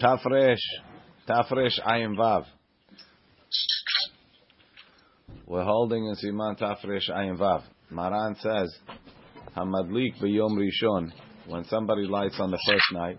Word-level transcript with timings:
Tafresh, 0.00 0.58
Tafresh 1.28 1.80
Ayin 1.86 2.16
Vav. 2.16 2.44
We're 5.46 5.64
holding 5.64 6.06
in 6.06 6.14
Siman 6.16 6.58
Tafresh 6.58 7.10
Ayin 7.10 7.38
Vav. 7.38 7.62
Maran 7.90 8.36
says, 8.40 8.76
Hamadlik 9.56 10.20
b'yom 10.20 10.58
rishon. 10.58 11.12
When 11.46 11.64
somebody 11.64 12.02
lights 12.06 12.38
on 12.40 12.50
the 12.50 12.58
first 12.66 12.84
night, 12.92 13.18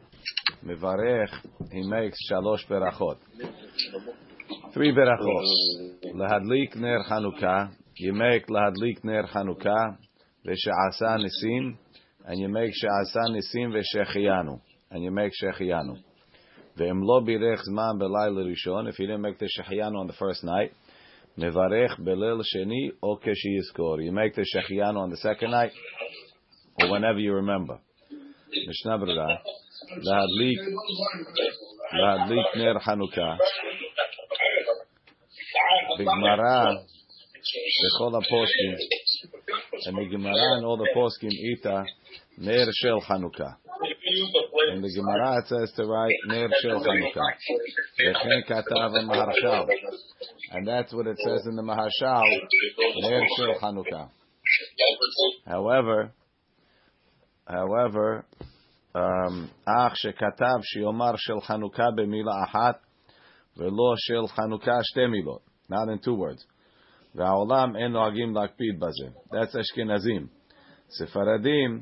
Mivarech, 0.66 1.30
he 1.72 1.84
makes 1.84 2.18
shalosh 2.32 2.66
berachot. 2.70 3.18
Three 4.74 4.94
berachot. 4.94 6.14
Lahadlik 6.16 6.76
ner 6.76 7.04
Chanukah. 7.10 7.72
You 7.98 8.14
make 8.14 8.48
lahadlik 8.48 9.04
ner 9.04 9.24
Chanukah. 9.34 9.98
V'she'asa 10.46 11.18
nisim. 11.18 11.78
And 12.26 12.40
you 12.40 12.50
make 12.50 12.72
she'asa 12.74 13.30
nisim 13.30 13.74
v'she'chiyanu. 13.74 14.62
And 14.94 15.04
you 15.04 15.12
make 15.12 15.34
she'chiyanu. 15.34 15.98
Ve'im 16.78 17.04
birech 17.04 17.60
zman 17.70 18.00
b'layla 18.00 18.46
rishon. 18.46 18.88
If 18.88 18.98
you 19.00 19.08
didn't 19.08 19.22
make 19.22 19.40
the 19.40 19.50
she'chiyanu 19.50 19.98
on 19.98 20.08
the 20.08 20.14
first 20.14 20.44
night, 20.46 20.72
Mevarech 21.38 22.00
belil 22.00 22.44
sheni 22.44 22.92
o 23.02 23.18
keshi 23.18 23.58
yizkor. 23.58 24.04
You 24.04 24.12
make 24.12 24.36
the 24.36 24.46
shechianu 24.46 24.98
on 24.98 25.10
the 25.10 25.18
second 25.18 25.50
night, 25.50 25.72
or 26.80 26.92
whenever 26.92 27.18
you 27.18 27.34
remember. 27.34 27.80
Mishnah 28.68 29.00
Berurah. 29.00 29.40
Lahadlik, 30.06 30.58
lahadlik 31.96 32.56
ner 32.56 32.76
Hanukkah. 32.76 33.38
B'Gemara, 36.00 36.86
b'chol 38.00 38.22
poskim, 38.32 38.78
and 39.86 39.98
the 39.98 40.06
Gemara 40.12 40.58
and 40.58 40.66
all 40.66 40.78
the 40.78 40.88
poskim 40.96 41.32
ita 41.32 41.84
ner 42.38 42.68
shel 42.74 43.02
Hanukkah. 43.02 43.56
And 44.72 44.84
the 44.84 44.94
Gemara 44.96 45.42
says 45.48 45.72
to 45.76 45.86
write 45.86 46.14
Ner 46.28 46.50
Shel 46.62 46.84
And 50.52 50.68
that's 50.68 50.94
what 50.94 51.08
it 51.08 51.18
says 51.20 51.46
in 51.48 51.56
the 51.56 51.62
Maharshal, 51.62 52.24
Ner 53.02 53.22
Shel 53.38 54.10
However, 55.46 56.12
however, 57.48 58.26
um, 58.96 59.50
Ach 59.68 59.94
shekatav 59.94 60.62
שיאמר 60.64 61.16
Shel 61.18 61.42
חנוכה 61.42 61.92
במילה 61.96 62.44
אחת 62.44 62.80
ולא 63.58 63.96
Shel 63.98 64.28
חנוכה 64.28 64.80
שתי 64.84 65.02
not 65.72 65.90
in 65.90 66.00
two 66.00 66.16
words. 66.16 66.46
והעולם 67.16 67.76
אין 67.76 67.92
נוהגים 67.92 68.36
להקפיד 68.36 68.84
That's 69.32 69.56
Ashkenazim, 69.56 70.28
ספרדים, 70.90 71.82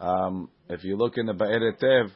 um, 0.00 0.53
if 0.68 0.84
you 0.84 0.96
look 0.96 1.16
in 1.16 1.26
the 1.26 1.32
Ba'er 1.32 1.72
Hetev, 1.72 2.10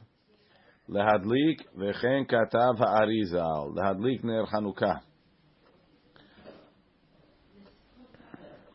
Lehadlik 0.88 1.60
v'chen 1.76 2.26
katav 2.26 2.78
ha'arizal. 2.78 3.74
Lehadlik 3.74 4.24
ner 4.24 4.46
Hanukkah. 4.46 5.00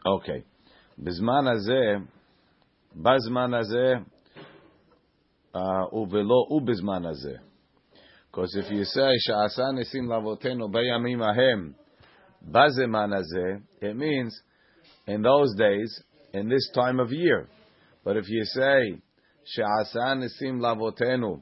Okay. 0.06 0.44
בזמן 0.98 1.48
הזה, 1.48 2.06
בזמן 2.96 3.54
הזה, 3.54 3.94
ולא 6.12 6.48
ובזמן 6.52 7.06
הזה. 7.06 7.36
Because 8.32 8.56
if 8.56 8.72
you 8.72 8.84
say 8.84 9.14
שעשה 9.18 9.64
ניסים 9.76 10.10
לאבותינו 10.10 10.72
בימים 10.72 11.22
ההם, 11.22 11.72
בזמן 12.42 13.14
הזה, 13.14 13.58
it 13.82 13.96
means 13.96 14.34
in 15.08 15.22
those 15.22 15.56
days, 15.58 16.04
in 16.34 16.50
this 16.50 16.70
time 16.74 17.00
of 17.00 17.12
year. 17.12 17.48
But 18.04 18.18
if 18.18 18.28
you 18.28 18.44
say 18.46 19.02
שעשה 19.45 20.15
ניסים 20.15 20.61
לאבותינו 20.61 21.37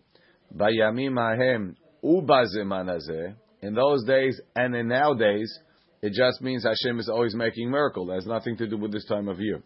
בימים 0.51 1.19
ההם 1.19 1.73
ובזמן 2.05 2.89
הזה, 2.89 3.29
in 3.63 3.75
those 3.75 4.05
days 4.07 4.41
and 4.57 4.75
in 4.75 4.89
nowadays, 4.89 5.51
it 6.03 6.13
just 6.13 6.41
means 6.41 6.65
Hashem 6.65 7.01
is 7.01 7.09
always 7.09 7.35
making 7.35 7.71
miracle. 7.71 8.11
It 8.11 8.15
has 8.17 8.27
nothing 8.27 8.57
to 8.59 8.67
do 8.69 8.77
with 8.77 8.93
this 8.93 9.07
time 9.07 9.29
of 9.29 9.41
year. 9.41 9.63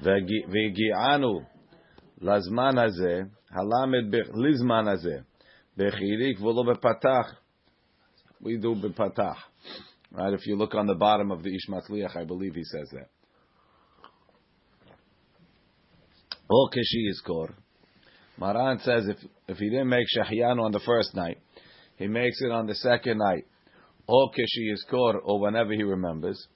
והגיענו 0.00 1.40
לזמן 2.20 2.78
הזה, 2.78 3.20
הלמד 3.50 4.14
לזמן 4.34 4.88
הזה, 4.88 5.18
בחיריק 5.76 6.40
ולא 6.40 6.62
בפתח. 6.72 7.40
We 8.42 8.58
do 8.62 8.74
בפתח. 8.74 9.48
Right, 10.12 10.34
if 10.34 10.46
you 10.46 10.56
look 10.56 10.74
on 10.74 10.86
the 10.86 10.94
bottom 10.94 11.30
of 11.30 11.42
the 11.42 11.54
Ish 11.54 11.68
Matzliach, 11.70 12.16
I 12.16 12.24
believe 12.24 12.54
he 12.54 12.64
says 12.64 12.88
that. 12.92 13.08
Oh, 16.49 16.63
or 16.63 16.69
Keshi 16.69 17.09
Yizkor. 17.09 17.53
Maran 18.39 18.79
says 18.79 19.07
if, 19.07 19.17
if 19.47 19.57
he 19.57 19.69
didn't 19.69 19.89
make 19.89 20.05
Shahyanu 20.15 20.61
on 20.61 20.71
the 20.71 20.79
first 20.79 21.15
night, 21.15 21.39
he 21.97 22.07
makes 22.07 22.41
it 22.41 22.51
on 22.51 22.67
the 22.67 22.75
second 22.75 23.17
night 23.17 23.45
oh, 24.07 24.13
or 24.13 24.31
keshi 24.31 24.71
yizkor, 24.71 25.19
or 25.23 25.39
whenever 25.39 25.73
he 25.73 25.83
remembers. 25.83 26.47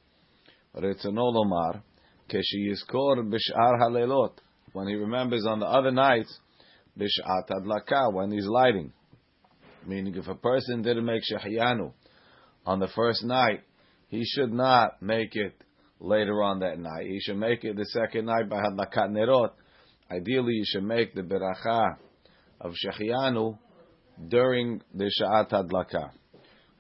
Retzonol 0.76 1.36
omar, 1.36 1.84
keshi 2.30 2.70
yizkor 2.70 3.18
b'sh'ar 3.28 3.80
halelot, 3.82 4.34
when 4.74 4.88
he 4.88 4.96
remembers 4.96 5.46
on 5.46 5.60
the 5.60 5.66
other 5.66 5.92
nights, 5.92 6.40
b'sh'at 6.98 7.50
adlaka, 7.50 8.14
when 8.14 8.32
he's 8.32 8.46
lighting. 8.46 8.94
Meaning, 9.86 10.16
if 10.16 10.28
a 10.28 10.36
person 10.36 10.84
didn't 10.84 11.06
make 11.06 11.24
shahiyanu 11.24 11.92
on 12.66 12.80
the 12.80 12.88
first 12.96 13.24
night, 13.24 13.62
he 14.10 14.24
should 14.24 14.54
not 14.54 15.02
make 15.02 15.36
it 15.36 15.56
later 16.00 16.44
on 16.44 16.60
that 16.60 16.78
night. 16.78 17.08
He 17.08 17.20
should 17.20 17.38
make 17.38 17.64
it 17.64 17.76
the 17.76 17.86
second 17.86 18.26
night 18.26 18.48
by 18.48 18.58
hadlakat 18.58 19.10
nerot. 19.10 19.52
Ideally, 20.12 20.54
you 20.54 20.64
should 20.66 20.84
make 20.84 21.14
the 21.14 21.22
beracha 21.22 21.96
of 22.60 22.74
shahiyanu 22.74 23.58
during 24.28 24.82
the 24.94 25.10
sha'at 25.20 25.50
hadlaka. 25.52 26.12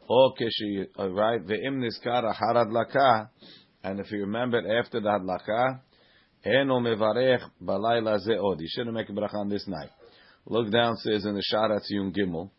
Or 0.09 0.33
keshi, 0.33 0.85
uh, 0.99 1.09
right? 1.09 1.41
Ve'im 1.45 1.81
niskar 1.81 2.23
achar 2.23 2.55
adlaka, 2.55 3.29
and 3.83 3.99
if 3.99 4.11
you 4.11 4.21
remember 4.21 4.59
after 4.79 4.99
the 4.99 5.07
adlaka, 5.07 5.79
eno 6.43 6.79
mevarech 6.79 7.41
balayla 7.63 8.19
ze'od. 8.27 8.59
You 8.59 8.67
shouldn't 8.69 8.93
make 8.93 9.09
a 9.09 9.13
bracha 9.13 9.35
on 9.35 9.49
this 9.49 9.65
night. 9.67 9.89
Look 10.45 10.71
downstairs 10.71 11.25
in 11.25 11.35
the 11.35 11.43
Sharat 11.53 11.81
Yun 11.89 12.11
Gimel. 12.11 12.49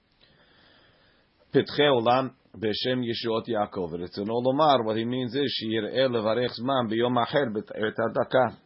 Pitche 1.55 1.81
olam 1.81 2.31
Yeshuot 2.57 3.47
Yaakov. 3.49 4.01
It's 4.01 4.17
an 4.17 4.29
olomar. 4.29 4.85
What 4.85 4.97
he 4.97 5.05
means 5.05 5.35
is 5.35 5.63
sheyireh 5.63 6.09
levarech 6.09 6.53
zman 6.59 6.91
b'yom 6.91 7.23
acher 7.23 7.53
b't'eret 7.53 7.97
hadlaka. 7.99 8.57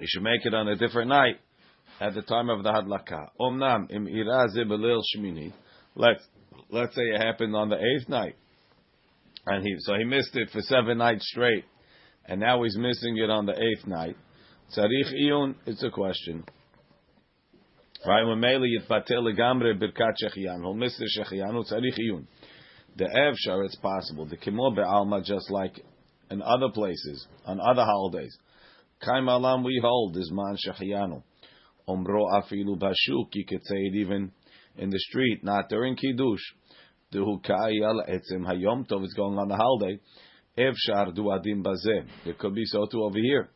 You 0.00 0.06
should 0.08 0.22
make 0.22 0.46
it 0.46 0.54
on 0.54 0.66
a 0.66 0.76
different 0.76 1.10
night 1.10 1.36
at 2.00 2.14
the 2.14 2.22
time 2.22 2.48
of 2.48 2.62
the 2.62 2.70
hadlaka. 2.70 3.28
Omnam 3.38 3.90
im 3.90 4.08
ira 4.08 4.48
ze 4.48 4.64
belil 4.64 5.02
shmini. 5.14 5.52
Let's 5.94 6.26
let's 6.70 6.94
say 6.94 7.02
it 7.02 7.20
happened 7.20 7.54
on 7.54 7.68
the 7.68 7.76
eighth 7.76 8.08
night, 8.08 8.36
and 9.46 9.62
he 9.62 9.76
so 9.80 9.94
he 9.96 10.04
missed 10.04 10.34
it 10.34 10.48
for 10.50 10.62
seven 10.62 10.98
nights 10.98 11.28
straight, 11.28 11.64
and 12.24 12.40
now 12.40 12.62
he's 12.62 12.78
missing 12.78 13.18
it 13.18 13.28
on 13.28 13.44
the 13.44 13.52
eighth 13.52 13.86
night. 13.86 14.16
Tzarich 14.74 15.12
iyun, 15.20 15.56
it's 15.66 15.82
a 15.82 15.90
question. 15.90 16.44
Right, 18.06 18.24
when 18.24 18.40
Mele 18.40 18.62
yitbatel 18.62 19.20
legamre 19.20 19.78
birkat 19.78 20.14
shechiyan, 20.24 20.60
he'll 20.60 20.72
miss 20.72 20.96
the 20.96 21.10
shechiyan, 21.18 21.52
tzarich 21.70 21.98
iyun. 21.98 22.24
The 22.96 23.04
evshar, 23.04 23.66
it's 23.66 23.76
possible. 23.76 24.24
The 24.24 24.38
kimo 24.38 24.70
be'alma, 24.70 25.22
just 25.22 25.50
like 25.50 25.78
in 26.30 26.40
other 26.40 26.70
places, 26.72 27.26
on 27.44 27.60
other 27.60 27.84
holidays. 27.84 28.34
Kaim 29.02 29.28
alam 29.28 29.64
we 29.64 29.80
hold 29.82 30.16
is 30.18 30.30
man 30.30 30.56
shechiyanu. 30.56 31.22
Omro 31.88 32.26
afilu 32.30 32.78
bashuk, 32.78 33.28
you 33.32 33.46
could 33.46 33.64
say 33.64 33.76
it 33.76 33.94
even 33.94 34.30
in 34.76 34.90
the 34.90 34.98
street, 34.98 35.42
not 35.42 35.70
during 35.70 35.96
kiddush. 35.96 36.42
Duhukayal 37.12 38.08
etzim 38.08 38.44
hayom 38.44 38.86
tov 38.86 39.02
is 39.04 39.14
going 39.14 39.38
on 39.38 39.48
the 39.48 39.56
holiday. 39.56 39.98
Efshar 40.58 41.16
duadim 41.16 41.64
bazeh. 41.64 42.06
It 42.26 42.38
could 42.38 42.54
be 42.54 42.64
so 42.66 42.86
too 42.86 43.02
over 43.02 43.18
here. 43.18 43.48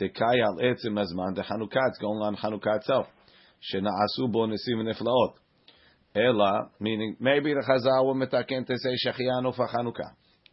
Tekayal 0.00 0.62
etzim 0.62 0.98
azman 0.98 1.34
de 1.34 1.42
Hanukkah. 1.42 1.88
It's 1.88 1.98
going 1.98 2.22
on 2.22 2.34
Hanukkah 2.34 2.78
itself. 2.78 3.06
Shenaasu 3.70 4.32
bo 4.32 4.46
nesim 4.46 4.82
neflaot. 4.82 5.34
Ela, 6.14 6.70
meaning 6.80 7.16
maybe 7.20 7.52
the 7.52 7.60
Chazal 7.60 8.06
will 8.06 8.14
metaken 8.14 8.66
to 8.66 8.78
say 8.78 8.96
shechianu 9.06 9.54
for 9.54 9.68
Hanukkah. 9.68 10.12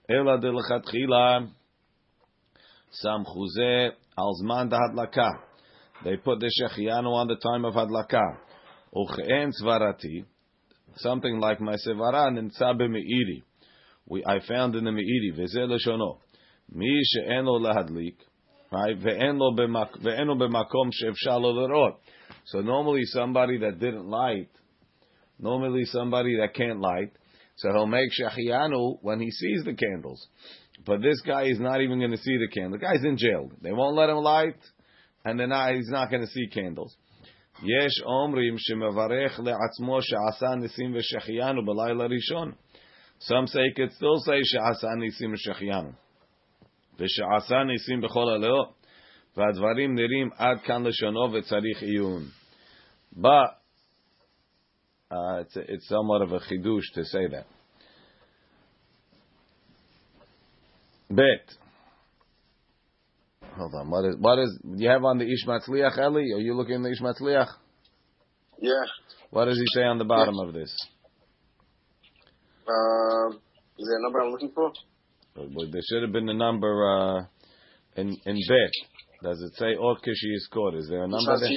Ela 0.09 0.37
de 0.37 0.51
lechatchila 0.51 1.49
sam 2.93 3.25
chuze 3.25 3.91
al 4.17 4.33
zman 4.43 4.71
hadlaka. 4.71 5.31
They 6.03 6.17
put 6.17 6.39
the 6.39 6.51
shechianu 6.61 7.11
on 7.11 7.27
the 7.27 7.37
time 7.37 7.65
of 7.65 7.73
hadlaka. 7.73 8.37
Uche'en 8.95 9.51
svarati, 9.61 10.25
something 10.97 11.39
like 11.39 11.59
my 11.59 11.75
sevaran 11.87 12.37
in 12.37 12.51
tzabe 12.51 12.87
meiri. 12.87 13.41
We 14.07 14.23
I 14.25 14.39
found 14.47 14.75
in 14.75 14.83
the 14.83 14.91
meiri 14.91 15.33
v'zeh 15.37 15.67
leshono 15.67 16.19
mi 16.71 17.01
she'en 17.03 17.45
lo 17.45 17.59
lahadlik, 17.59 18.15
right? 18.71 18.99
Ve'en 18.99 19.37
lo 19.39 19.53
b'makom 19.55 20.91
she'efshar 20.91 21.41
lo 21.41 21.53
lerot. 21.53 21.95
So 22.45 22.61
normally 22.61 23.03
somebody 23.05 23.57
that 23.59 23.79
didn't 23.79 24.07
light, 24.07 24.49
normally 25.39 25.85
somebody 25.85 26.37
that 26.37 26.53
can't 26.53 26.79
light, 26.79 27.11
so 27.55 27.71
he'll 27.71 27.87
make 27.87 28.09
shachianu 28.11 28.97
when 29.01 29.19
he 29.19 29.31
sees 29.31 29.63
the 29.63 29.73
candles 29.73 30.27
But 30.86 31.02
this 31.02 31.20
guy 31.26 31.44
is 31.44 31.58
not 31.58 31.80
even 31.80 31.98
going 31.98 32.12
to 32.12 32.16
see 32.18 32.36
the 32.36 32.48
candle. 32.48 32.78
The 32.78 32.84
guy's 32.84 33.04
in 33.04 33.16
jail. 33.16 33.50
They 33.60 33.72
won't 33.72 33.96
let 33.96 34.08
him 34.08 34.16
light, 34.18 34.56
and 35.24 35.38
then 35.38 35.50
he's 35.74 35.90
not 35.90 36.10
going 36.10 36.22
to 36.22 36.28
see 36.28 36.46
candles. 36.48 36.96
יש 37.62 38.02
אומרים 38.04 38.54
שמברך 38.58 39.40
לעצמו 39.40 39.98
שעשה 40.02 40.54
ניסים 40.54 40.94
ושחיינו 40.94 41.64
בלילה 41.64 42.04
ראשון. 42.06 42.52
Some 43.20 43.46
say 43.46 43.74
could 43.76 43.92
still 43.92 44.18
say 44.26 44.40
שעשה 44.44 44.88
ניסים 44.98 45.32
ושחיינו. 45.32 45.90
ושעשה 46.98 47.64
ניסים 47.64 48.00
בכל 48.00 48.28
הלאות. 48.34 48.74
והדברים 49.36 49.94
נראים 49.94 50.30
עד 50.36 50.60
כאן 50.60 50.86
לשונו 50.86 51.32
וצריך 51.32 51.82
עיון. 51.82 52.22
But 53.16 53.58
uh, 55.10 55.40
it's, 55.40 55.56
it's 55.56 55.88
somewhat 55.88 56.22
of 56.22 56.32
a 56.32 56.40
chidush 56.40 56.92
to 56.94 57.04
say 57.04 57.26
that. 57.28 57.46
Bet. 61.15 61.55
Hold 63.55 63.75
on. 63.75 63.89
What 63.89 64.05
is 64.05 64.15
what 64.19 64.39
is 64.39 64.59
you 64.63 64.89
have 64.89 65.03
on 65.03 65.19
the 65.19 65.25
Ishmatzliach 65.25 65.97
Eli? 65.97 66.35
Are 66.35 66.41
you 66.41 66.55
looking 66.55 66.75
at 66.75 66.81
the 66.81 66.89
Ishmatzliach? 66.89 67.47
Yeah. 68.59 68.71
What 69.29 69.45
does 69.45 69.57
he 69.57 69.65
say 69.79 69.83
on 69.83 69.97
the 69.97 70.05
bottom 70.05 70.39
of 70.39 70.53
this? 70.53 70.73
Uh, 72.67 73.29
is 73.77 73.87
there 73.87 73.99
a 73.99 74.03
number 74.03 74.21
I'm 74.21 74.31
looking 74.31 74.51
for? 74.55 74.71
Well, 75.35 75.69
there 75.71 75.81
should 75.89 76.03
have 76.03 76.11
been 76.11 76.29
a 76.29 76.33
number 76.33 76.87
uh, 76.87 77.25
in 77.95 78.15
in 78.25 78.35
Bet. 78.47 78.71
Does 79.23 79.41
it 79.41 79.55
say 79.57 79.75
Ot 79.75 79.97
Kishi 80.01 80.35
is 80.35 80.47
called? 80.51 80.75
Is 80.75 80.87
there 80.89 81.03
a 81.03 81.07
number 81.07 81.39
there? 81.39 81.49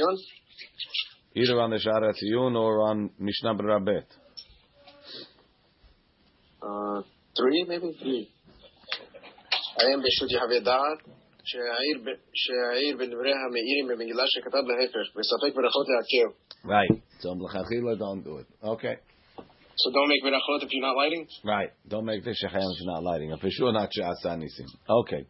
Either 1.35 1.61
on 1.61 1.71
the 1.71 1.77
Shara 1.77 2.13
Tziyun 2.13 2.57
or 2.57 2.89
on 2.89 3.11
Mishnah 3.19 3.55
Berabet. 3.55 4.05
Uh, 6.63 7.03
three, 7.37 7.65
maybe? 7.69 7.97
Three. 8.01 8.31
האם 9.80 10.00
ברשות 10.04 10.32
יחווה 10.32 10.60
דעת 10.60 11.00
שהעיר 11.44 11.98
ב- 12.06 12.20
שהעיר 12.34 12.94
בדברי 12.98 13.34
המאירים 13.34 13.86
במגילה 13.90 14.24
שכתב 14.28 14.64
להפך 14.70 15.06
וספק 15.18 15.52
ברכות 15.56 15.88
לעכב. 15.94 16.30
Right. 16.66 16.96
So 17.22 17.28
Mlachachila 17.40 17.94
don't 18.06 18.24
do 18.24 18.38
it. 18.42 18.48
Okay. 18.64 18.96
So 19.82 19.86
don't 19.96 20.10
make 20.14 20.24
berachot 20.24 20.60
if 20.66 20.70
you're 20.74 20.88
not 20.90 20.96
lighting? 20.96 21.24
Right. 21.44 21.72
Don't 21.88 22.06
make 22.06 22.24
the 22.24 22.32
shechayim 22.42 22.70
if 22.74 22.78
you're 22.82 22.94
not 22.94 23.04
lighting. 23.04 23.32
And 23.32 23.42
For 23.42 23.50
sure 23.50 23.72
not 23.72 23.90
she'asa 23.96 24.36
nisim. 24.42 24.68
Okay. 25.02 25.26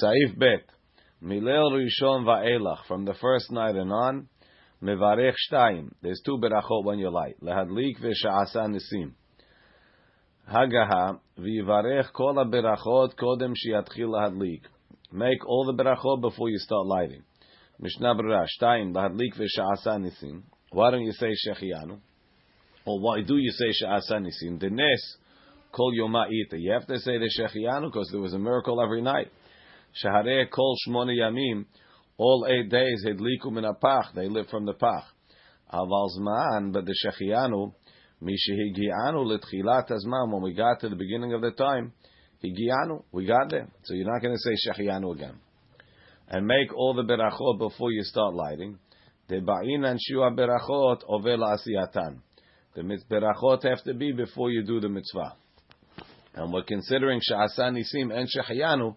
Saif 0.00 0.38
bet. 0.38 0.62
Milel 1.22 1.72
rishon 1.80 2.20
va'elach. 2.24 2.84
From 2.86 3.04
the 3.04 3.14
first 3.14 3.50
night 3.50 3.74
and 3.74 3.92
on. 3.92 4.28
Mevarech 4.82 5.34
shtayim. 5.50 5.90
There's 6.02 6.22
two 6.24 6.38
berachot 6.38 6.84
when 6.84 6.98
you 7.00 7.10
light. 7.10 7.36
Lehadlik 7.42 7.96
ve'sha'asa 8.00 8.62
nisim. 8.74 9.08
Hagaha 10.51 11.19
v'yivarech 11.39 12.13
kol 12.13 12.35
berachot 12.35 13.15
kodem 13.15 13.53
shiatchil 13.55 14.09
lahadlik. 14.09 14.61
Make 15.11 15.43
all 15.47 15.65
the 15.65 15.83
berachot 15.83 16.21
before 16.21 16.49
you 16.49 16.59
start 16.59 16.85
lighting. 16.85 17.23
Mishnah 17.79 18.13
Berurah, 18.13 18.45
shtayim 18.61 18.93
lahadlik 18.93 19.35
ve'sha'asa 19.39 19.97
nisim. 19.97 20.43
Why 20.71 20.91
don't 20.91 21.01
you 21.01 21.13
say 21.13 21.31
shechianu? 21.47 21.99
Or 22.85 22.99
why 22.99 23.21
do 23.21 23.37
you 23.37 23.51
say 23.51 23.71
she'asa 23.71 24.15
nisim? 24.15 24.59
The 24.59 24.69
nes 24.69 25.17
kol 25.71 25.91
yoma 25.99 26.27
ita. 26.27 26.59
You 26.59 26.73
have 26.73 26.85
to 26.87 26.99
say 26.99 27.17
the 27.17 27.31
shechianu 27.39 27.91
because 27.91 28.09
there 28.11 28.21
was 28.21 28.33
a 28.33 28.39
miracle 28.39 28.79
every 28.79 29.01
night. 29.01 29.31
Shahareh 30.03 30.51
kol 30.51 30.75
shmona 30.87 31.13
yamim. 31.17 31.65
All 32.17 32.45
eight 32.47 32.69
days 32.69 33.03
hedliku 33.03 33.51
min 33.51 33.63
apach. 33.63 34.13
They 34.13 34.27
live 34.27 34.47
from 34.49 34.67
the 34.67 34.73
pach. 34.73 35.05
Aval 35.73 36.09
zman, 36.19 36.71
but 36.71 36.85
the 36.85 36.95
shechianu 37.03 37.73
mishehigianu 38.21 39.25
letchilat 39.25 39.89
azman. 39.89 40.31
When 40.31 40.41
we 40.41 40.53
got 40.53 40.79
to 40.81 40.89
the 40.89 40.95
beginning 40.95 41.33
of 41.33 41.41
the 41.41 41.51
time, 41.51 41.93
higianu, 42.43 43.03
we 43.11 43.25
got 43.25 43.49
there. 43.49 43.67
So 43.83 43.93
you're 43.93 44.11
not 44.11 44.21
going 44.21 44.35
to 44.35 44.39
say 44.39 44.55
shechianu 44.69 45.15
again. 45.15 45.35
And 46.27 46.47
make 46.47 46.73
all 46.73 46.93
the 46.93 47.03
berachot 47.03 47.59
before 47.59 47.91
you 47.91 48.03
start 48.03 48.33
lighting. 48.33 48.79
The 49.27 49.35
ba'inan 49.35 49.97
shua 49.99 50.31
berachot 50.31 51.01
over 51.07 51.37
asiyatan. 51.37 52.19
The 52.75 52.81
berachot 53.09 53.63
have 53.63 53.83
to 53.83 53.93
be 53.93 54.11
before 54.11 54.51
you 54.51 54.63
do 54.63 54.79
the 54.79 54.89
mitzvah. 54.89 55.35
And 56.35 56.51
we're 56.51 56.63
considering 56.63 57.21
sha'asa 57.21 57.71
nisim 57.71 58.13
and 58.13 58.27
shehayanu 58.27 58.95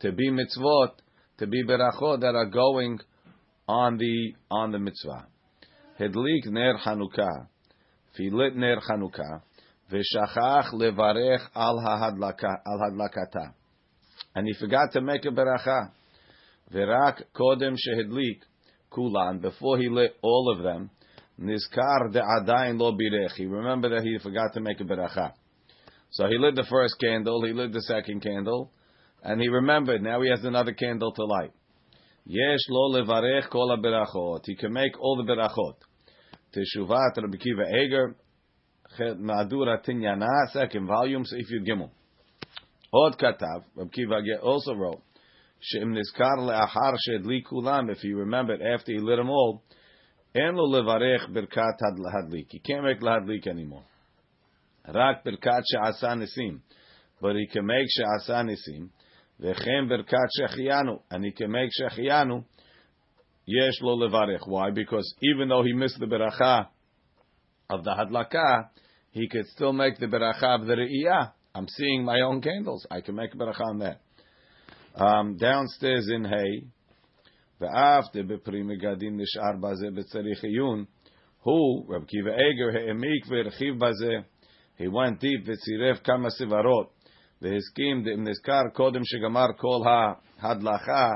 to 0.00 0.12
be 0.12 0.30
mitzvot, 0.30 0.92
to 1.38 1.46
be 1.46 1.64
berachot 1.64 2.20
that 2.20 2.34
are 2.34 2.46
going 2.46 2.98
on 3.68 3.98
the 3.98 4.34
on 4.50 4.72
the 4.72 4.78
mitzvah. 4.78 5.26
Hedlik 5.98 6.46
ner 6.46 6.78
Chanukah, 6.78 7.46
filit 8.18 8.54
ner 8.54 8.80
Chanukah, 8.80 9.42
v'shachach 9.90 10.72
levarech 10.74 11.42
al 11.54 11.78
hadlakata, 11.78 13.54
and 14.34 14.46
he 14.46 14.54
forgot 14.54 14.92
to 14.92 15.00
make 15.00 15.24
a 15.24 15.28
beracha. 15.28 15.90
Kodem 16.72 17.76
shehedlik 17.76 18.40
kulan 18.90 19.40
before 19.40 19.78
he 19.78 19.88
lit 19.88 20.16
all 20.22 20.54
of 20.56 20.62
them. 20.62 20.90
Nizkar 21.40 22.12
lo 22.78 22.92
birech. 22.92 23.32
He 23.36 23.46
remembered 23.46 23.92
that 23.92 24.02
he 24.04 24.18
forgot 24.18 24.52
to 24.54 24.60
make 24.60 24.80
a 24.80 24.84
beracha. 24.84 25.32
So 26.10 26.26
he 26.28 26.38
lit 26.38 26.54
the 26.54 26.66
first 26.68 26.96
candle, 27.00 27.42
he 27.44 27.52
lit 27.52 27.72
the 27.72 27.82
second 27.82 28.20
candle, 28.20 28.70
and 29.22 29.40
he 29.40 29.48
remembered. 29.48 30.02
Now 30.02 30.20
he 30.22 30.28
has 30.30 30.44
another 30.44 30.72
candle 30.74 31.12
to 31.12 31.24
light. 31.24 31.52
Yesh 32.26 32.68
lo 32.68 33.00
levarech 33.00 33.48
kol. 33.50 34.40
He 34.44 34.54
can 34.54 34.72
make 34.72 34.98
all 35.00 35.16
the 35.16 35.32
berachot. 35.32 35.74
Teshuvat 36.54 37.16
Rabbi 37.16 37.36
Kiva 37.36 37.64
Eger, 37.72 38.14
Madura 39.18 39.80
Tinyana, 39.80 40.50
second 40.52 40.86
volume, 40.86 41.24
Seif 41.24 41.50
Yud 41.52 41.66
Gimel. 41.66 41.90
Od 42.92 43.18
Katav, 43.18 43.64
Rabbi 43.76 43.90
Kiva 43.90 44.20
also 44.42 44.74
wrote, 44.74 45.02
She'im 45.60 45.94
nizkar 45.94 46.38
le'achar 46.38 46.96
she'edli 46.98 47.42
kulam, 47.44 47.90
if 47.90 47.98
he 47.98 48.12
remembered 48.14 48.62
after 48.62 48.92
he 48.92 48.98
lit 48.98 49.16
them 49.16 49.28
all, 49.28 49.62
en 50.34 50.56
lo 50.56 50.66
levarech 50.68 51.28
birkat 51.28 51.78
had 51.80 51.98
lahadlik. 51.98 52.46
He 52.50 52.60
can't 52.60 52.84
make 52.84 53.00
lahadlik 53.00 53.46
anymore. 53.46 53.84
Rak 54.88 55.24
birkat 55.24 55.62
she'asa 55.70 56.14
nisim. 56.16 56.60
But 57.20 57.36
he 57.36 57.46
can 57.46 57.66
make 57.66 57.86
she'asa 57.90 58.42
nisim. 58.44 58.88
V'chem 59.40 59.90
birkat 59.90 60.28
she'chiyanu. 60.38 61.00
And 61.10 61.24
he 61.24 61.32
can 61.32 61.50
make 61.50 61.70
she'chiyanu. 61.72 62.44
Yesh 63.49 63.81
lo 63.81 63.97
levarech. 63.97 64.47
Why? 64.47 64.71
Because 64.71 65.13
even 65.21 65.49
though 65.49 65.63
he 65.63 65.73
missed 65.73 65.99
the 65.99 66.07
beracha 66.07 66.67
of 67.69 67.83
the 67.83 67.91
hadlaka, 67.91 68.69
he 69.11 69.27
could 69.27 69.45
still 69.47 69.73
make 69.73 69.97
the 69.99 70.07
beracha 70.07 70.61
of 70.61 70.67
the 70.67 70.73
re'iyah. 70.73 71.31
I'm 71.53 71.67
seeing 71.67 72.03
my 72.03 72.21
own 72.21 72.41
candles. 72.41 72.85
I 72.89 73.01
can 73.01 73.15
make 73.15 73.33
a 73.33 73.37
beracha 73.37 73.61
on 73.61 73.79
that. 73.79 74.01
Um, 74.95 75.37
downstairs 75.37 76.09
in 76.09 76.25
Hay, 76.25 76.67
ואף 77.61 78.15
דבפרי 78.15 78.63
מגדים 78.63 79.19
נשאר 79.21 79.55
בזה 79.61 79.87
בצריך 79.95 80.43
עיון, 80.43 80.85
הוא, 81.41 81.95
רב 81.95 82.03
קיva 82.03 82.31
Eger, 82.31 82.77
העמיק 82.77 83.25
והרחיב 83.27 83.75
בזה, 83.79 84.11
he 84.77 84.87
went 84.87 85.21
deep 85.21 85.41
וצירף 85.45 86.03
כמה 86.03 86.29
סברות, 86.29 86.93
והסכים 87.41 88.03
אם 88.13 88.27
נזכר 88.27 88.61
קודם 88.73 89.01
שגמר 89.03 89.47
כל 89.57 89.89
ההדלכה, 90.39 91.11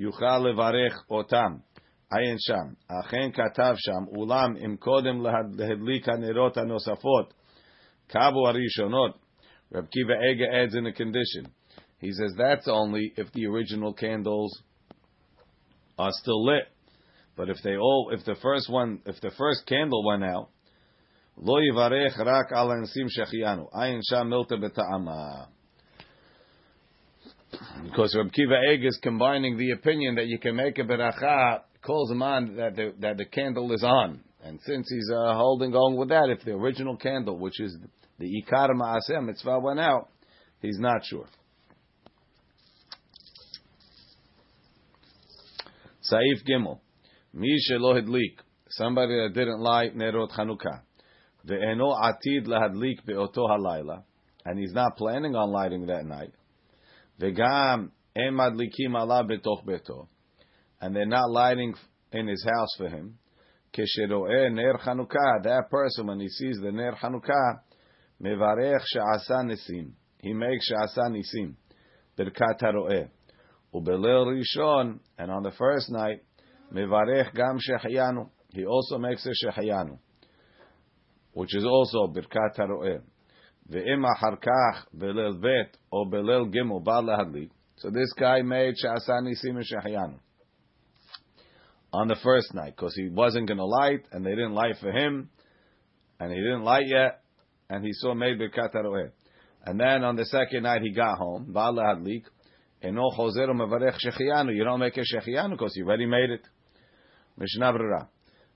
יוכל 0.00 0.38
לברך 0.38 1.04
אותם. 1.10 1.56
עיין 2.12 2.36
שם. 2.38 2.94
אכן 3.00 3.30
כתב 3.32 3.74
שם, 3.76 4.16
אולם 4.16 4.56
אם 4.64 4.76
קודם 4.76 5.22
להד- 5.22 5.60
להדליק 5.60 6.08
הנרות 6.08 6.56
הנוספות, 6.56 7.34
קבו 8.06 8.48
הראשונות, 8.48 9.18
רב 9.74 9.84
קיva 9.84 10.14
Eger 10.14 10.50
adds 10.52 10.74
in 10.74 10.86
a 10.86 10.92
condition. 10.92 11.50
He 12.00 12.10
says 12.12 12.36
that's 12.36 12.68
only 12.68 13.12
if 13.16 13.32
the 13.32 13.46
original 13.46 13.92
candles 13.94 14.62
are 15.98 16.12
still 16.22 16.44
lit. 16.44 16.68
But 17.36 17.48
if 17.48 17.62
they 17.62 17.76
all, 17.76 18.10
if 18.12 18.24
the 18.24 18.36
first 18.36 18.70
one, 18.70 19.00
if 19.06 19.20
the 19.20 19.30
first 19.30 19.66
candle 19.66 20.04
went 20.04 20.24
out, 20.24 20.48
lo 21.36 21.54
yivarech 21.54 22.16
rak 22.18 22.52
al 22.52 22.68
ansim 22.68 23.08
shechianu. 23.16 23.66
Ayin 23.74 24.00
sham 24.08 24.30
milta 24.30 24.52
beta'ama. 24.52 25.48
Because 27.83 28.15
Reb 28.15 28.31
Kiva 28.31 28.55
Egg 28.69 28.85
is 28.85 28.97
combining 29.01 29.57
the 29.57 29.71
opinion 29.71 30.15
that 30.15 30.27
you 30.27 30.39
can 30.39 30.55
make 30.55 30.77
a 30.77 30.83
beracha, 30.83 31.61
calls 31.81 32.11
him 32.11 32.21
on 32.21 32.55
that 32.55 32.75
the, 32.75 32.93
that 32.99 33.17
the 33.17 33.25
candle 33.25 33.71
is 33.73 33.83
on. 33.83 34.21
And 34.43 34.59
since 34.65 34.89
he's 34.89 35.09
uh, 35.13 35.33
holding 35.35 35.73
on 35.73 35.97
with 35.97 36.09
that, 36.09 36.29
if 36.29 36.43
the 36.43 36.51
original 36.51 36.97
candle, 36.97 37.37
which 37.37 37.59
is 37.59 37.77
the 38.17 38.25
Ikar 38.25 38.69
Ma'aseh 38.69 39.23
mitzvah, 39.23 39.59
went 39.59 39.79
out, 39.79 40.09
he's 40.61 40.79
not 40.79 41.05
sure. 41.05 41.27
Saif 46.11 46.43
Gimel. 46.49 46.79
Mi 47.33 47.57
shelo 47.69 48.01
hadlik. 48.01 48.37
Somebody 48.69 49.13
that 49.13 49.33
didn't 49.33 49.59
light 49.59 49.95
Nerot 49.95 50.31
Chanukah. 50.31 50.81
Ve'eno 51.47 51.95
atid 51.95 52.47
lahadlik 52.47 53.05
be'oto 53.05 53.47
halayla. 53.47 54.03
And 54.45 54.59
he's 54.59 54.73
not 54.73 54.97
planning 54.97 55.35
on 55.35 55.51
lighting 55.51 55.85
that 55.87 56.05
night. 56.05 56.33
Ve'gam 57.21 57.91
ala 58.17 59.23
betoch 59.23 59.65
beto. 59.65 60.07
And 60.79 60.95
they're 60.95 61.05
not 61.05 61.29
lighting 61.29 61.75
in 62.11 62.27
his 62.27 62.43
house 62.43 62.75
for 62.77 62.89
him. 62.89 63.19
Keshero'eh 63.73 64.51
ner 64.51 64.77
Chanukah. 64.85 65.43
That 65.43 65.69
person, 65.69 66.07
when 66.07 66.19
he 66.19 66.27
sees 66.27 66.57
the 66.61 66.71
ner 66.71 66.97
Chanukah, 67.01 67.59
mevarech 68.21 68.81
she'asa 68.85 69.43
nisim. 69.43 69.91
He 70.19 70.33
makes 70.33 70.67
she'asa 70.67 71.09
nisim. 71.09 71.53
Birkat 72.17 72.59
haro'eh. 72.61 73.09
Ubelel 73.73 74.41
Rishon, 74.41 74.99
and 75.17 75.31
on 75.31 75.43
the 75.43 75.51
first 75.51 75.89
night, 75.89 76.23
Mevarech 76.73 77.33
Gam 77.33 77.59
Shechayanu. 77.59 78.29
he 78.49 78.65
also 78.65 78.97
makes 78.97 79.25
a 79.25 79.45
shehayanu, 79.45 79.97
which 81.33 81.55
is 81.55 81.65
also 81.65 82.07
birkat 82.07 82.57
haroeh. 82.57 83.01
Ve'im 83.69 84.05
achar 84.05 84.37
kach 84.41 84.85
belel 84.95 85.41
bet 85.41 85.77
or 85.91 86.05
belel 86.05 86.53
gimel 86.53 86.83
bal 86.83 87.03
lahadlik. 87.03 87.49
So 87.77 87.89
this 87.89 88.13
guy 88.13 88.41
made 88.41 88.75
she'asani 88.77 89.33
sim 89.35 89.57
shehayanu 89.57 90.19
on 91.93 92.07
the 92.07 92.15
first 92.23 92.53
night 92.53 92.73
because 92.75 92.95
he 92.95 93.09
wasn't 93.09 93.47
going 93.47 93.57
to 93.57 93.65
light 93.65 94.05
and 94.11 94.25
they 94.25 94.31
didn't 94.31 94.53
light 94.53 94.75
for 94.79 94.91
him 94.91 95.29
and 96.19 96.31
he 96.31 96.37
didn't 96.37 96.63
light 96.63 96.87
yet 96.87 97.21
and 97.69 97.83
he 97.83 97.91
saw 97.93 98.13
made 98.13 98.39
birkat 98.39 98.73
haroeh. 98.73 99.11
And 99.65 99.79
then 99.79 100.03
on 100.03 100.15
the 100.15 100.25
second 100.25 100.63
night 100.63 100.81
he 100.81 100.91
got 100.91 101.17
home, 101.17 101.51
bal 101.53 101.73
lahadlik. 101.73 102.23
Eno 102.81 103.11
chozer 103.11 103.47
u'mevarech 103.47 103.95
shehayanu. 104.03 104.55
You 104.55 104.63
don't 104.63 104.79
make 104.79 104.97
a 104.97 105.01
shehayanu 105.01 105.51
because 105.51 105.73
you 105.75 105.85
already 105.85 106.07
made 106.07 106.31
it. 106.31 106.41
Mishnah 107.37 107.73
Brera. 107.73 108.09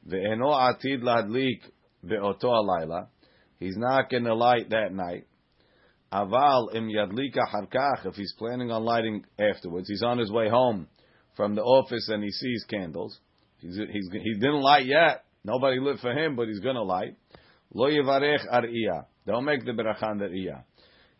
Ve'eno 0.07 0.51
atid 0.51 1.01
lahadlik 1.01 1.61
be'oto 2.03 2.45
alayla. 2.45 3.07
He's 3.59 3.77
not 3.77 4.09
going 4.09 4.25
to 4.25 4.35
light 4.35 4.69
that 4.69 4.93
night. 4.93 5.27
Aval 6.11 6.75
im 6.75 6.87
yadlika 6.87 7.43
harkach. 7.53 8.05
If 8.05 8.15
he's 8.15 8.33
planning 8.37 8.71
on 8.71 8.83
lighting 8.83 9.25
afterwards, 9.39 9.87
he's 9.89 10.03
on 10.03 10.17
his 10.17 10.31
way 10.31 10.49
home 10.49 10.87
from 11.35 11.55
the 11.55 11.61
office 11.61 12.09
and 12.09 12.23
he 12.23 12.31
sees 12.31 12.63
candles. 12.69 13.19
He's, 13.59 13.75
he's, 13.75 14.09
he 14.11 14.33
didn't 14.35 14.61
light 14.61 14.85
yet. 14.85 15.25
Nobody 15.43 15.79
lit 15.79 15.99
for 15.99 16.11
him, 16.11 16.35
but 16.35 16.47
he's 16.47 16.59
going 16.59 16.75
to 16.75 16.83
light. 16.83 17.15
Lo 17.73 17.89
yivarech 17.89 18.47
ar'iyah. 18.51 19.05
Don't 19.25 19.45
make 19.45 19.65
the 19.65 19.71
berachan 19.71 20.21
ar'iyah. 20.21 20.63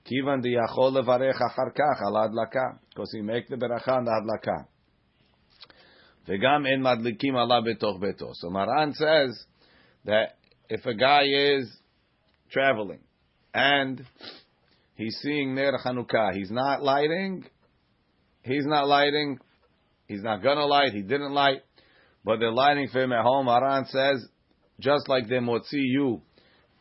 Kivan 0.06 0.42
di 0.42 0.56
yachol 0.56 0.94
levarech 0.94 1.36
achar 1.36 1.74
kach 1.74 2.02
al 2.06 2.30
adlaka. 2.30 2.80
Because 2.90 3.12
he 3.12 3.22
make 3.22 3.48
the 3.48 3.56
berachan 3.56 4.08
adlaka. 4.08 4.66
V'gam 6.28 6.68
en 6.72 6.82
madlikim 6.82 7.36
ala 7.36 7.62
betoch 7.62 8.00
beto. 8.00 8.32
So 8.34 8.50
Maran 8.50 8.94
says 8.94 9.46
that 10.06 10.38
if 10.70 10.86
a 10.86 10.94
guy 10.94 11.24
is 11.26 11.72
traveling 12.56 13.02
and 13.54 14.06
he's 14.96 15.18
seeing 15.22 15.56
Ner 15.56 15.78
Chanukah, 15.86 16.34
he's 16.34 16.52
not 16.52 16.82
lighting, 16.82 17.46
he's 18.44 18.66
not 18.66 18.88
lighting, 18.88 19.40
he's 20.08 20.22
not 20.22 20.42
gonna 20.42 20.66
light, 20.66 20.94
he 20.94 21.02
didn't 21.02 21.34
light, 21.34 21.62
but 22.24 22.40
they're 22.40 22.52
lighting 22.52 22.88
for 22.92 23.02
him 23.02 23.12
at 23.12 23.24
home. 23.24 23.48
Maran 23.48 23.86
says, 23.86 24.26
just 24.80 25.10
like 25.10 25.28
they 25.28 25.36
motzi 25.36 25.64
you 25.74 26.22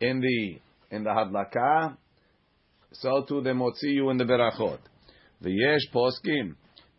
in 0.01 0.21
the 0.21 0.61
in 0.97 1.03
the 1.03 1.11
hadlaka, 1.11 1.97
so 2.93 3.25
too 3.29 3.43
they 3.43 3.51
motzi 3.51 3.95
you 3.95 4.11
in 4.11 4.17
the 4.19 4.25
berachot. 4.25 4.79
The 5.41 5.51
yesh 5.51 5.93
poskim, 5.93 6.55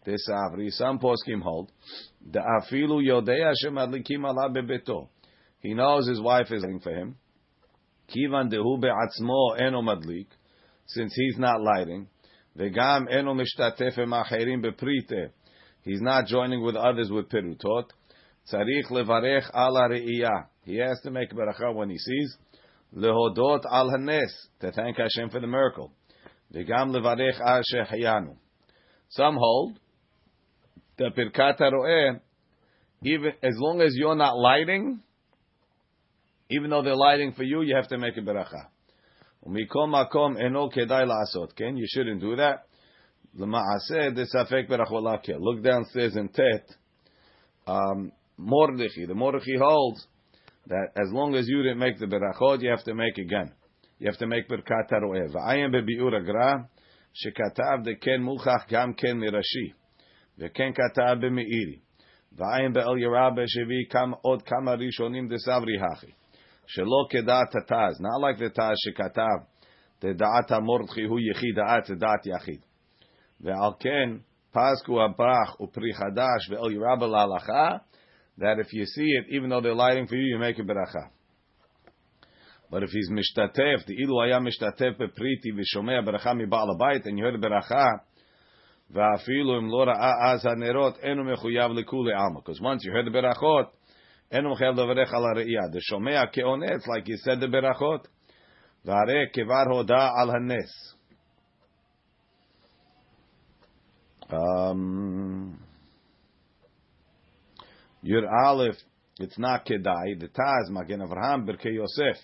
this 0.06 0.28
avri, 0.30 0.70
some 0.72 1.00
poskim 1.00 1.42
hold 1.42 1.72
the 2.30 2.40
afilu 2.40 3.02
yodea 3.02 3.54
shemadlikim 3.64 4.26
ala 4.26 4.50
bebeto. 4.50 5.08
He 5.60 5.74
knows 5.74 6.08
his 6.08 6.20
wife 6.20 6.52
is 6.52 6.62
lighting 6.62 6.82
for 6.82 6.92
him. 6.92 7.16
Kivan 8.10 8.52
dehu 8.52 8.80
be'atzmo 8.80 9.60
eno 9.60 9.82
madlik, 9.82 10.28
since 10.86 11.14
he's 11.16 11.38
not 11.38 11.62
lighting. 11.62 12.08
Vegam 12.58 13.12
eno 13.12 13.34
mishtatef 13.34 13.98
beprite. 13.98 15.30
He's 15.82 16.02
not 16.02 16.26
joining 16.26 16.64
with 16.64 16.76
others 16.76 17.12
with 17.12 17.30
perutot. 17.30 17.90
Tzarich 18.52 18.90
levarech 18.92 19.50
ala 19.54 19.90
re'iyah. 19.90 20.48
He 20.64 20.78
has 20.78 21.00
to 21.02 21.12
make 21.12 21.32
beracha 21.32 21.74
when 21.74 21.90
he 21.90 21.98
sees. 21.98 22.38
Lehodot 22.96 23.62
al 23.72 23.90
hanes. 23.90 24.34
To 24.62 24.72
thank 24.72 24.98
Hashem 24.98 25.30
for 25.30 25.40
the 25.40 25.48
miracle. 25.48 25.92
Vegam 26.54 26.96
levarech 26.96 27.40
al. 27.42 28.38
Some 29.10 29.36
hold 29.38 29.80
the 30.98 31.10
Pirkat 31.12 31.60
Roeh, 31.60 32.20
even 33.04 33.34
as 33.44 33.54
long 33.58 33.82
as 33.82 33.94
you're 33.96 34.16
not 34.16 34.38
lighting, 34.38 35.02
even 36.50 36.70
though 36.70 36.84
they're 36.84 36.96
lighting 36.96 37.34
for 37.34 37.44
you, 37.44 37.62
you 37.62 37.76
have 37.76 37.88
to 37.90 37.98
make 37.98 38.18
a 38.18 38.22
beracha. 38.22 38.68
Makom 39.46 40.40
eno 40.40 40.70
kedai 40.70 41.06
la'asot. 41.06 41.56
Ken, 41.56 41.78
you 41.78 41.86
shouldn't 41.88 42.22
do 42.22 42.36
that. 42.36 42.66
L'ma'aseh 43.36 44.16
desafek. 44.16 44.70
Look 45.40 45.64
downstairs 45.64 46.16
in 46.16 46.30
Tet. 46.30 46.68
Um, 47.68 48.12
the 48.38 49.14
Mordechai 49.14 49.58
holds 49.58 50.08
that 50.68 50.88
as 50.96 51.12
long 51.12 51.36
as 51.36 51.48
you 51.48 51.64
didn't 51.64 51.80
make 51.80 52.00
the 52.00 52.06
berachot, 52.06 52.62
you 52.62 52.70
have 52.70 52.84
to 52.84 52.94
make 52.94 53.18
again. 53.18 53.52
You 54.00 54.08
have 54.08 54.18
to 54.18 54.28
make 54.28 54.50
berkat 54.50 54.92
i 54.92 55.56
am 55.56 55.72
bebiur 55.72 56.14
agra 56.14 56.68
shekatav 57.16 57.86
deken 57.86 58.22
mulchach 58.22 58.68
gam 58.68 58.94
ken 58.94 59.20
mirashi 59.20 59.74
v'ken 60.38 60.76
katav 60.76 61.22
b'meiri 61.22 61.80
v'ayim 62.38 62.74
be'el 62.74 62.98
yerah 62.98 63.32
b'shevi 63.34 63.90
kam 63.90 64.16
od 64.24 64.46
kama 64.46 64.76
rishonim 64.76 65.30
desavri. 65.30 65.80
שלא 66.67 67.07
כדעת 67.11 67.55
התז, 67.55 68.01
not 68.01 68.21
like 68.23 68.39
the 68.39 68.49
תז 68.49 68.77
שכתב, 68.77 69.51
דעת 70.01 70.51
המורדכי 70.51 71.03
הוא 71.03 71.21
יחיד 71.31 71.55
דעת, 71.55 71.85
זה 71.85 71.95
דעת 71.95 72.27
יחיד. 72.27 72.61
ועל 73.41 73.73
כן, 73.81 74.17
פסקו 74.51 75.03
הברח 75.05 75.61
ופרי 75.61 75.93
חדש 75.95 76.51
ואל 76.51 76.73
ירבה 76.73 77.07
להלכה, 77.07 77.77
that 78.39 78.59
if 78.59 78.73
you 78.73 78.85
see 78.85 79.11
it, 79.19 79.35
even 79.37 79.51
though 79.51 79.61
they're 79.61 79.75
lighting 79.75 80.07
for 80.07 80.15
you, 80.15 80.27
you 80.33 80.39
make 80.39 80.59
a 80.59 80.63
beracha. 80.63 81.05
But 82.71 82.83
if 82.83 82.91
he's 82.91 83.11
משתתף, 83.13 83.87
דאילו 83.87 84.23
היה 84.23 84.41
משתתף 84.41 84.93
בפריטי 84.99 85.49
ושומע 85.57 86.01
ברכה 86.05 86.35
מבעל 86.35 86.69
הבית, 86.77 87.07
and 87.07 87.19
you 87.19 87.23
heard 87.23 87.41
ברכה, 87.41 87.87
ואפילו 88.91 89.59
אם 89.59 89.67
לא 89.67 89.83
ראה 89.83 90.33
אז 90.33 90.47
הנרות, 90.47 90.99
אינו 90.99 91.25
מחויב 91.25 91.73
לכולי 91.73 92.13
עלמא. 92.13 92.41
Because 92.41 92.61
once 92.61 92.85
you 92.85 92.93
heard 92.93 93.07
the 94.31 94.37
berachot, 94.37 94.39
אינו 94.39 94.51
מחויב 94.53 94.75
לברך 94.75 95.15
על 95.15 95.25
הראייה. 95.25 95.69
דשומע 95.73 96.23
כעונה, 96.33 96.67
it's 96.67 96.87
like 96.87 97.09
you 97.09 97.17
said 97.17 97.41
the 97.41 97.49
berachot. 97.49 98.09
והרי 98.85 99.27
כבר 99.33 99.73
הודה 99.73 100.09
על 100.23 100.31
הנס. 100.31 100.97
Um, 104.33 105.59
Yud 108.05 108.25
Aleph, 108.47 108.77
it's 109.19 109.39
not 109.39 109.67
kedai. 109.67 110.21
The 110.21 110.29
Taz, 110.29 110.71
Magen 110.71 111.01
Avraham, 111.01 111.45
Birkei 111.49 111.75
Yosef. 111.75 112.17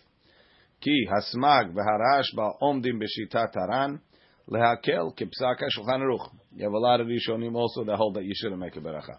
Ki 0.80 1.06
hasmag 1.11 1.75
v'harashba 1.75 2.62
omdim 2.62 3.02
b'shitat 3.02 3.54
haran 3.54 4.00
lehakel 4.49 5.12
kipsaka 5.18 5.66
shulchan 5.76 6.00
aruch. 6.00 6.30
You 6.54 6.64
have 6.64 6.73
a 6.73 6.78
lot 6.78 7.00
of 7.00 7.08
Rishonim 7.08 7.56
also 7.56 7.85
that 7.85 7.96
hold 7.96 8.14
that 8.14 8.25
you 8.25 8.32
shouldn't 8.35 8.61
make 8.61 8.76
a 8.76 8.80
beracha. 8.80 9.18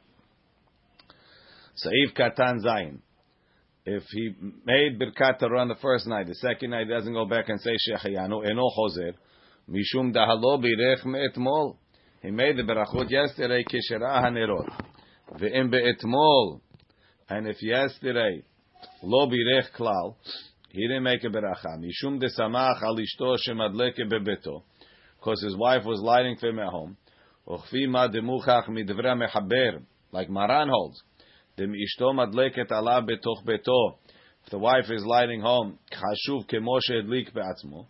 Saif 1.76 2.14
Katan 2.16 2.60
Zayin. 2.64 2.98
If 3.84 4.04
he 4.10 4.34
made 4.64 5.00
Birkat 5.00 5.38
Torah 5.40 5.60
on 5.60 5.68
the 5.68 5.76
first 5.76 6.06
night, 6.06 6.26
the 6.26 6.34
second 6.36 6.70
night 6.70 6.86
he 6.86 6.92
doesn't 6.92 7.12
go 7.12 7.26
back 7.26 7.48
and 7.48 7.60
say 7.60 7.72
Shechayanu, 7.88 8.48
Eno 8.48 8.68
Chozer, 8.78 9.14
Mishum 9.68 10.14
Dahalo 10.14 10.62
Birech 10.62 11.04
Me'etmol. 11.04 11.76
He 12.20 12.30
made 12.30 12.56
the 12.56 12.62
Berachot 12.62 13.10
yesterday, 13.10 13.64
Kishera 13.64 14.22
HaNerot. 14.24 14.68
Ve'im 15.40 15.70
Be'etmol. 15.70 16.60
And 17.28 17.48
if 17.48 17.62
yesterday, 17.62 18.44
Lo 19.02 19.26
Birech 19.26 19.72
Klal, 19.76 20.14
he 20.72 20.86
didn't 20.86 21.02
make 21.02 21.22
a 21.24 21.28
beracha. 21.28 21.78
Mishum 21.78 22.22
desamach 22.22 22.82
alishto 22.82 23.36
shemadleke 23.46 24.10
bebeto, 24.10 24.62
because 25.18 25.42
his 25.42 25.56
wife 25.56 25.84
was 25.84 26.00
lighting 26.00 26.36
for 26.40 26.48
him 26.48 26.58
at 26.58 26.68
home. 26.68 26.96
Uchfi 27.46 27.88
ma 27.88 28.08
demuchach 28.08 28.68
midvra 28.68 29.14
mechaber, 29.14 29.82
like 30.12 30.30
Maran 30.30 30.68
holds. 30.68 31.02
דאשתו 31.57 32.13
מדלקת 32.13 32.71
עליו 32.71 33.01
בתוך 33.07 33.43
ביתו, 33.45 33.97
if 34.45 34.49
the 34.49 34.59
wife 34.59 34.89
is 34.89 35.03
lighting 35.03 35.43
home, 35.43 35.95
חשוב 35.95 36.45
כמו 36.47 36.81
שהדליק 36.81 37.33
בעצמו, 37.33 37.83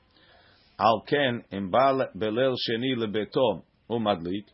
על 0.77 0.95
כן, 1.05 1.57
אם 1.57 1.71
בא 1.71 1.91
בליל 2.15 2.53
שני 2.55 2.95
לביתו 2.95 3.61
ומדליק, 3.89 4.45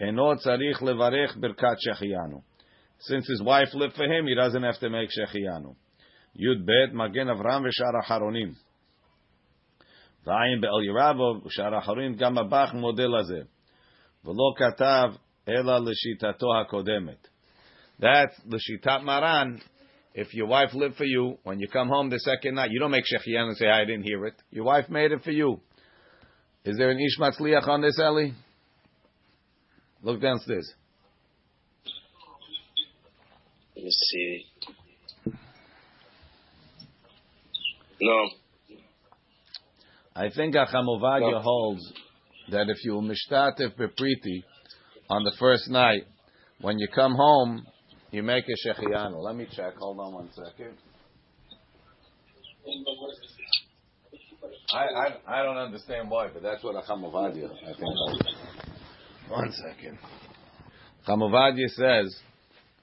אינו 0.00 0.36
צריך 0.36 0.82
לברך 0.82 1.36
ברכת 1.36 1.76
שהחיינו. 1.78 2.52
Since 3.00 3.26
his 3.26 3.42
wife 3.44 3.74
lived 3.74 3.96
for 3.96 4.06
him, 4.06 4.26
he 4.26 4.34
doesn't 4.34 4.62
have 4.62 4.78
to 4.80 4.88
make 4.88 5.10
שהחיינו. 5.10 5.74
י"ב, 6.36 6.94
מגן 6.94 7.28
אברהם 7.28 7.62
ושאר 7.64 8.00
אחרונים. 8.04 8.52
ועין 10.26 10.60
באל 10.60 10.84
ירבו 10.84 11.46
ושאר 11.46 11.74
האחרונים, 11.74 12.14
גם 12.14 12.38
הבח 12.38 12.70
מודל 12.74 13.08
לזה. 13.18 13.40
ולא 14.24 14.54
כתב 14.56 15.10
אלא 15.48 15.78
לשיטתו 15.78 16.46
הקודמת. 16.60 17.28
That's 17.99 18.35
the 18.47 18.59
shitat 18.59 19.03
maran. 19.03 19.61
If 20.13 20.33
your 20.33 20.47
wife 20.47 20.73
lived 20.73 20.95
for 20.95 21.05
you, 21.05 21.37
when 21.43 21.59
you 21.59 21.67
come 21.67 21.89
home 21.89 22.09
the 22.09 22.19
second 22.19 22.55
night, 22.55 22.71
you 22.71 22.79
don't 22.79 22.91
make 22.91 23.03
shechian 23.03 23.49
and 23.49 23.57
say, 23.57 23.67
I 23.67 23.85
didn't 23.85 24.03
hear 24.03 24.25
it. 24.25 24.33
Your 24.51 24.65
wife 24.65 24.89
made 24.89 25.11
it 25.11 25.23
for 25.23 25.31
you. 25.31 25.61
Is 26.65 26.77
there 26.77 26.89
an 26.89 26.99
ish 26.99 27.19
matzliach 27.19 27.67
on 27.67 27.81
this, 27.81 27.99
Eli? 27.99 28.29
Look 30.01 30.21
downstairs. 30.21 30.71
Let 33.75 33.85
me 33.85 33.91
see. 33.91 34.45
No. 38.01 38.29
I 40.15 40.29
think 40.35 40.55
Achamovadia 40.55 41.31
no. 41.31 41.41
holds 41.41 41.93
that 42.49 42.69
if 42.69 42.83
you 42.83 42.93
mishtatif 42.93 43.75
bepriti 43.75 44.43
on 45.09 45.23
the 45.23 45.33
first 45.39 45.69
night, 45.69 46.03
when 46.59 46.79
you 46.79 46.87
come 46.93 47.13
home, 47.13 47.65
you 48.10 48.22
make 48.22 48.44
a 48.48 48.68
shechianu. 48.68 49.22
Let 49.22 49.36
me 49.36 49.46
check. 49.50 49.74
Hold 49.78 49.98
on 50.00 50.12
one 50.14 50.30
second. 50.32 50.76
I, 54.72 54.84
I, 54.84 55.40
I 55.40 55.42
don't 55.42 55.58
understand 55.58 56.10
why, 56.10 56.28
but 56.32 56.42
that's 56.42 56.62
what 56.62 56.76
a 56.76 56.80
Chamovadia, 56.80 57.50
I 57.50 57.72
think. 57.78 57.94
One 59.28 59.52
second. 59.52 59.98
Chamovadia 61.06 61.68
says, 61.68 62.22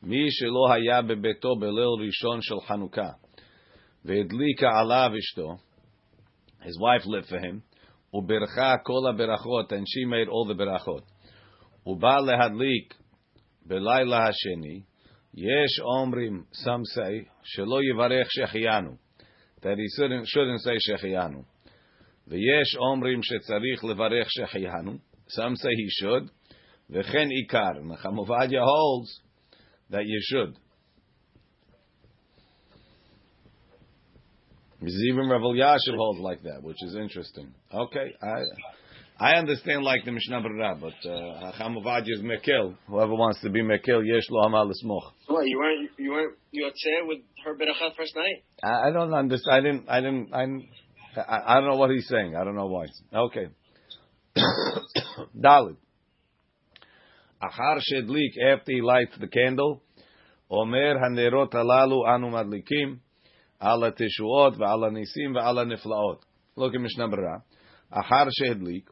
מי 0.03 0.32
שלא 0.32 0.74
היה 0.74 1.01
בביתו 1.01 1.56
בליל 1.60 2.08
ראשון 2.08 2.41
של 2.41 2.56
חנוכה, 2.68 3.10
והדליקה 4.06 4.79
עליו 4.79 5.12
אשתו, 5.20 5.56
his 6.62 6.77
wife 6.79 7.06
lived 7.06 7.29
for 7.29 7.39
him, 7.39 7.60
וברכה 8.13 8.75
כל 8.84 9.10
הברכות, 9.10 9.74
and 9.74 9.86
she 9.88 10.06
made 10.06 10.27
all 10.27 10.53
the 10.53 10.58
ברכות. 10.58 11.03
ובא 11.86 12.15
להדליק 12.20 12.94
בלילה 13.65 14.27
השני, 14.27 14.82
Yesh 15.37 15.81
omrim, 15.85 16.45
some 16.53 16.85
say, 16.85 17.29
Shelo 17.57 17.81
yivarech 17.83 18.29
shechiyanu, 18.38 18.97
that 19.62 19.79
he 19.79 19.87
shouldn't, 19.97 20.29
shouldn't 20.29 20.61
say 20.61 20.76
shechiyanu. 20.88 21.45
V'yesh 22.31 22.79
omrim 22.81 23.21
shetzarich 23.21 23.83
levarech 23.83 24.29
shechiyanu, 24.38 25.00
some 25.29 25.57
say 25.57 25.71
he 25.75 25.88
should. 25.91 26.31
V'chen 26.88 27.31
ikar, 27.33 27.81
Mechamovadia 27.83 28.62
holds 28.62 29.21
that 29.91 30.07
you 30.07 30.21
should. 30.23 30.57
Because 34.79 35.03
even 35.09 35.29
Reb 35.29 35.41
Elyashiv 35.41 35.97
holds 35.97 36.21
like 36.21 36.43
that, 36.43 36.62
which 36.62 36.81
is 36.83 36.95
interesting. 36.95 37.53
Okay, 37.73 38.14
I... 38.23 38.43
I 39.18 39.37
understand 39.37 39.85
like 39.85 40.04
the 40.04 40.11
Mishnah 40.11 40.40
Brera, 40.40 40.76
but 40.80 41.09
uh, 41.09 41.52
Hacham 41.52 41.76
uh, 41.76 42.00
is 42.04 42.21
Mekel. 42.21 42.75
Whoever 42.88 43.14
wants 43.14 43.40
to 43.42 43.50
be 43.50 43.62
Mekel, 43.62 44.04
Yesh 44.04 44.25
Lo 44.28 44.49
Hamal 44.49 44.73
Smoch. 44.85 45.12
What 45.28 45.47
you 45.47 45.56
weren't 45.56 45.90
you 45.99 46.11
weren't 46.11 46.37
you 46.50 46.66
upset 46.66 47.06
with 47.06 47.18
her 47.44 47.54
Berachah 47.54 47.94
first 47.97 48.16
night? 48.16 48.42
I, 48.64 48.88
I 48.88 48.92
don't 48.92 49.14
understand. 49.14 49.54
I 49.54 49.61
didn't. 49.61 49.88
I 49.88 50.00
didn't. 50.00 50.35
I'm, 50.35 50.68
I, 51.16 51.40
I 51.47 51.54
don't 51.61 51.68
know 51.68 51.76
what 51.76 51.90
he's 51.90 52.09
saying. 52.09 52.35
I 52.35 52.42
don't 52.42 52.56
know 52.56 52.66
why. 52.66 52.87
Okay. 53.14 53.47
Dalit. 55.40 55.76
Achar 57.40 57.78
shedlik 57.92 58.37
after 58.52 58.73
he 58.73 58.83
lights 58.83 59.16
the 59.21 59.28
candle. 59.28 59.80
Omer 60.50 60.99
hanerot 60.99 61.52
alalu 61.52 62.04
anu 62.09 62.30
madlikim 62.30 62.99
ala 63.62 63.92
teshuot 63.92 64.59
ve'ala 64.59 64.90
nisim 64.90 65.37
ve'ala 65.37 65.64
niflaot. 65.64 66.18
Look 66.56 66.75
at 66.75 66.80
Mishnah 66.80 67.09
Brera. 67.09 67.44
Achar 67.92 68.28
shedlik 68.42 68.85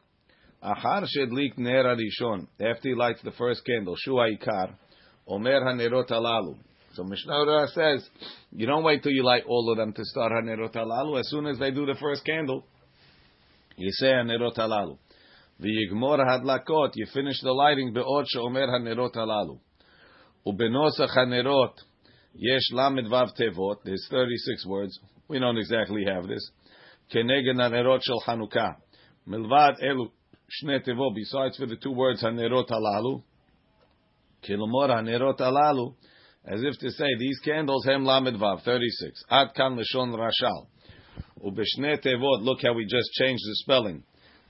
Achar 0.63 1.05
shedlik 1.05 1.57
ner 1.57 1.83
arishon. 1.83 2.47
After 2.59 2.89
he 2.89 2.95
lights 2.95 3.21
the 3.21 3.31
first 3.31 3.65
candle, 3.65 3.95
shua 3.97 4.29
ikar, 4.29 4.73
omer 5.27 5.61
hanerot 5.61 6.09
alalu. 6.09 6.57
So 6.93 7.03
Mishnah 7.03 7.33
Torah 7.33 7.67
says, 7.67 8.07
you 8.51 8.65
don't 8.65 8.83
wait 8.83 9.03
till 9.03 9.11
you 9.11 9.23
light 9.23 9.43
all 9.45 9.69
of 9.71 9.77
them 9.77 9.91
to 9.91 10.05
start 10.05 10.31
hanerot 10.31 10.73
alalu. 10.73 11.19
As 11.19 11.29
soon 11.29 11.47
as 11.47 11.59
they 11.59 11.71
do 11.71 11.85
the 11.85 11.95
first 11.99 12.23
candle, 12.23 12.63
you 13.75 13.89
say 13.91 14.13
hanerot 14.13 14.55
alalu. 14.57 14.97
V'yigmor 15.59 16.19
hadlakot. 16.19 16.91
You 16.95 17.07
finish 17.13 17.41
the 17.41 17.51
lighting 17.51 17.93
be'ot 17.93 18.27
omer 18.37 18.67
hanerot 18.67 19.15
alalu. 19.15 19.59
Ubenosach 20.47 21.13
hanerot 21.17 21.73
yesh 22.35 22.71
lamed 22.71 23.07
vav 23.07 23.29
tevot. 23.37 23.77
There's 23.83 24.07
36 24.09 24.65
words. 24.67 24.97
We 25.27 25.39
don't 25.39 25.57
exactly 25.57 26.05
have 26.07 26.27
this. 26.27 26.51
Kenegen 27.13 27.57
hanerot 27.57 27.99
shel 28.01 28.23
Hanukkah. 28.25 28.75
Milvad 29.27 29.81
elu 29.83 30.09
shne 30.52 30.84
tevot. 30.86 31.14
Besides 31.14 31.56
for 31.56 31.66
the 31.66 31.76
two 31.76 31.92
words 31.92 32.22
hanerot 32.22 32.68
halalu. 32.68 33.22
Kilomor 34.48 34.90
hanerot 34.90 35.38
halalu. 35.38 35.94
As 36.44 36.62
if 36.62 36.78
to 36.78 36.90
say, 36.90 37.06
these 37.18 37.38
candles 37.44 37.84
hem 37.84 38.04
lamed 38.04 38.40
vav. 38.40 38.62
36. 38.62 39.24
Ad 39.30 39.48
kan 39.54 39.76
leshon 39.76 40.14
rashal. 40.14 40.66
Ubeshne 41.44 42.02
tevot. 42.04 42.42
Look 42.42 42.60
how 42.62 42.72
we 42.74 42.84
just 42.84 43.10
changed 43.12 43.42
the 43.44 43.56
spelling. 43.56 44.02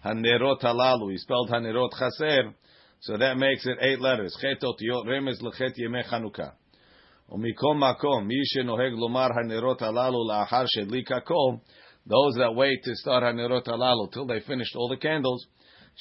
Hanerot 0.05 0.63
halalu. 0.63 1.11
He 1.13 1.19
spelled 1.19 1.51
hanerot 1.51 1.91
chaser. 1.99 2.55
So 3.01 3.17
that 3.17 3.37
makes 3.37 3.67
it 3.67 3.79
eight 3.81 4.01
letters. 4.01 4.37
Chet 4.41 4.61
otiyot 4.63 5.07
remez 5.07 5.41
lechet 5.43 5.79
yemei 5.79 6.05
Chanukah. 6.09 6.53
ומכל 7.31 7.75
מקום, 7.75 8.29
מי 8.29 8.35
שנוהג 8.45 8.93
לומר 8.93 9.27
הנרות 9.41 9.83
הללו 9.83 10.29
לאחר 10.29 10.65
שהדליק 10.67 11.13
הכל, 11.13 11.57
those 12.07 12.35
that 12.37 12.55
wait 12.55 12.85
to 12.85 12.95
start 13.03 13.23
הנרות 13.23 13.69
הללו 13.69 14.07
till 14.11 14.27
they 14.27 14.41
finished 14.41 14.75
all 14.77 14.89
the 14.89 14.97
candles, 14.97 15.47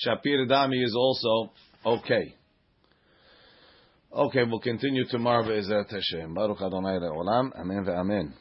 Shapir 0.07 0.49
Dami 0.49 0.85
is 0.85 0.95
also 0.97 1.53
okay. 1.85 2.35
Okay, 4.15 4.45
we'll 4.45 4.61
continue 4.61 5.05
tomorrow. 5.07 5.43
Baruch 5.43 6.61
Adonai 6.61 6.99
Le'olam. 6.99 7.51
Amen 7.59 7.85
ve'amen. 7.85 8.33